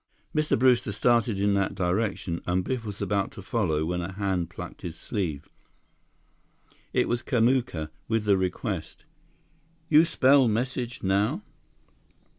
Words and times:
Mr. 0.35 0.57
Brewster 0.57 0.91
started 0.91 1.39
in 1.39 1.53
that 1.53 1.75
direction, 1.75 2.41
and 2.47 2.63
Biff 2.63 2.83
was 2.85 3.03
about 3.03 3.29
to 3.33 3.41
follow 3.43 3.85
when 3.85 4.01
a 4.01 4.13
hand 4.13 4.49
plucked 4.49 4.81
his 4.81 4.95
sleeve. 4.95 5.47
It 6.91 7.07
was 7.07 7.21
Kamuka, 7.21 7.91
with 8.07 8.23
the 8.23 8.35
request: 8.35 9.05
"You 9.89 10.03
spell 10.03 10.47
message 10.47 11.03
now?" 11.03 11.43